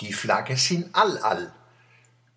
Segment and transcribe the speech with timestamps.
[0.00, 1.52] Die Flagge sind all all.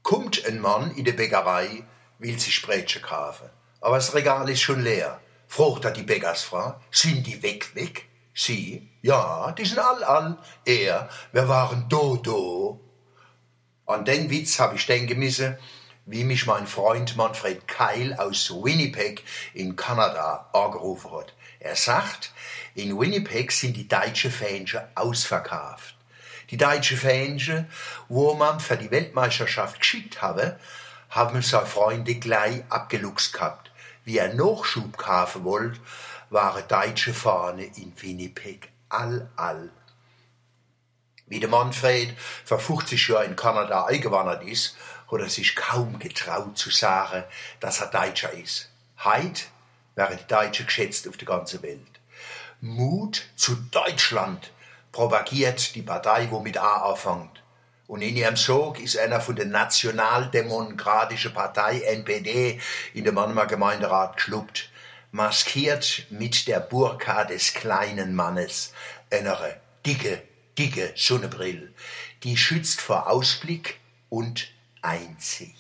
[0.02, 1.86] Kommt ein Mann in die Bäckerei,
[2.20, 3.50] will sich Brötchen kaufen.
[3.80, 5.22] Aber das Regal ist schon leer.
[5.48, 8.10] Fragt er die Bäckersfrau, sind die weg, weg?
[8.34, 10.38] Sie, ja, die sind all all.
[10.66, 12.82] Er, wir waren do, do.
[13.86, 15.58] An den Witz hab ich denken müssen,
[16.06, 19.24] wie mich mein Freund Manfred Keil aus Winnipeg
[19.54, 21.34] in Kanada angerufen hat.
[21.60, 22.34] Er sagt,
[22.76, 25.96] in Winnipeg sind die deutschen Fans ausverkauft.
[26.50, 27.44] Die deutschen Fans,
[28.08, 30.60] wo man für die Weltmeisterschaft geschickt habe,
[31.10, 33.72] haben seine Freunde gleich abgeluchst gehabt.
[34.04, 35.80] Wie er Nachschub kaufen wollte,
[36.30, 39.70] waren deutsche Fahne in Winnipeg all all.
[41.28, 44.76] Wie der Manfred vor 50 Jahren in Kanada eingewandert ist,
[45.12, 47.24] hat er sich kaum getraut zu sagen,
[47.60, 48.70] dass er Deutscher ist.
[49.04, 49.44] Heute
[49.96, 52.00] wären die Deutschen geschätzt auf der ganzen Welt.
[52.62, 54.52] Mut zu Deutschland
[54.94, 57.44] propagiert die Partei, wo mit A anfängt.
[57.88, 62.62] Und in ihrem Sog ist einer von der nationaldemokratischen Partei NPD
[62.94, 64.70] in der Mannheimer Gemeinderat geschluppt,
[65.12, 68.72] maskiert mit der Burka des kleinen Mannes,
[69.12, 69.38] einer
[69.86, 70.22] dicke,
[70.58, 71.74] dicke Sonnenbrille,
[72.24, 73.80] die schützt vor Ausblick
[74.10, 74.48] und
[74.82, 75.58] Einsicht.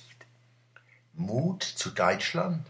[1.13, 2.65] Mut zu Deutschland?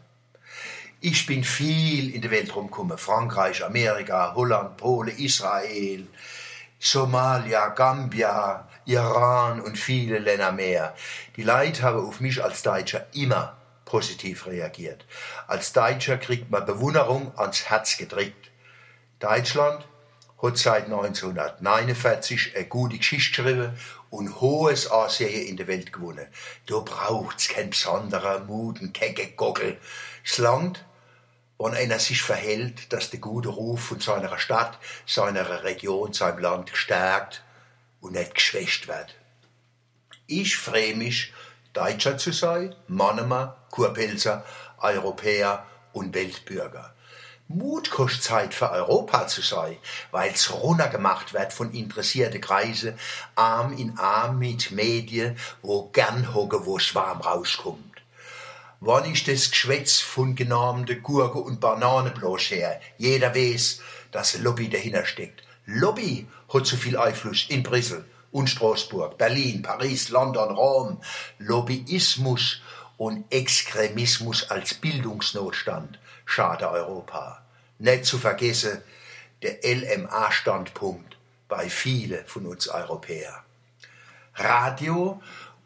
[1.00, 2.98] Ich bin viel in der Welt rumgekommen.
[2.98, 6.08] Frankreich, Amerika, Holland, Polen, Israel,
[6.86, 10.94] Somalia, Gambia, Iran und viele Länder mehr.
[11.38, 15.06] Die Leute haben auf mich als Deutscher immer positiv reagiert.
[15.48, 18.52] Als Deutscher kriegt man Bewunderung ans Herz gedrückt.
[19.20, 19.88] Deutschland
[20.42, 26.28] hat seit 1949 eine gute Geschichte geschrieben und hohes Ansehen in der Welt gewonnen.
[26.66, 29.78] Da braucht's kein besonderer Mut, ein kecke Gockel.
[30.26, 30.84] Das Land
[31.58, 36.72] wenn einer sich verhält, dass der gute Ruf von seiner Stadt, seiner Region, seinem Land
[36.72, 37.44] gestärkt
[38.02, 39.16] und nicht geschwächt wird.
[40.28, 41.34] Ich freue mich,
[41.74, 44.46] Deutscher zu sein, Mannemer, Kurpilzer,
[44.80, 46.94] Europäer und Weltbürger.
[47.48, 49.78] Mut kostet Zeit für Europa zu sein,
[50.12, 52.98] weil's runtergemacht wird von interessierte Kreise,
[53.36, 57.93] Arm in Arm mit Medien, wo gern hocke, wo Schwarm rauskommt
[58.86, 62.82] wann ist das Geschwätz von genannten Gurke und Banane bloß her?
[62.98, 63.80] Jeder weiß,
[64.12, 65.44] dass Lobby dahinter steckt.
[65.66, 71.02] Lobby hat so viel Einfluss in Brüssel und Straßburg, Berlin, Paris, London, Rom.
[71.40, 72.62] Lobbyismus
[72.98, 77.42] und Extremismus als Bildungsnotstand schade Europa.
[77.80, 78.82] Nicht zu vergessen
[79.42, 81.18] der LMA-Standpunkt
[81.48, 83.42] bei vielen von uns Europäern.
[84.36, 85.22] Radio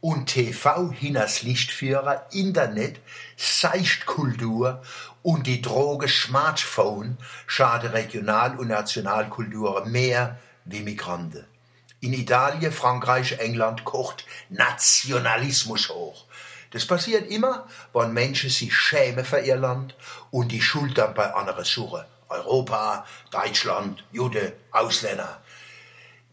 [0.07, 3.01] und TV hinaus Lichtführer, Internet,
[3.35, 4.81] Seichtkultur
[5.21, 11.45] und die Droge Smartphone schade Regional- und Nationalkulturen mehr wie Migranten.
[11.99, 16.23] In Italien, Frankreich, England kocht Nationalismus hoch.
[16.71, 19.93] Das passiert immer, wenn Menschen sich schämen für ihr Land
[20.31, 22.05] und die Schultern bei anderen suchen.
[22.29, 25.41] Europa, Deutschland, Jude, Ausländer.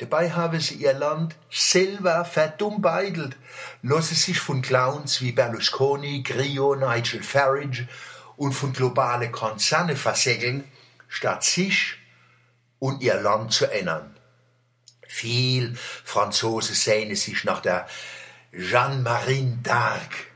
[0.04, 3.38] Dabei haben sie ihr Land selber verdummbeidelt,
[3.80, 7.88] lassen sich von Clowns wie Berlusconi, Grillo, Nigel Farage
[8.36, 10.70] und von globalen Konzernen versägeln,
[11.08, 11.94] statt sich
[12.80, 14.14] und ihr Land zu ändern.
[15.08, 17.88] Viel Franzosen sehnen sich nach der
[18.52, 20.26] Jeanne-Marie d'Arc.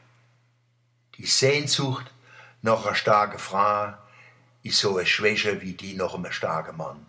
[1.19, 2.11] Die Sehnsucht
[2.62, 3.93] nach einer starken Frau
[4.62, 7.05] ist so eine Schwäche wie die nach einem starken Mann.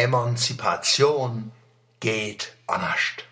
[0.00, 1.52] Emanzipation
[2.00, 3.29] geht anascht.